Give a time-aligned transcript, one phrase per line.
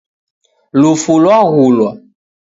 [0.81, 1.91] Lufu lwaghulwa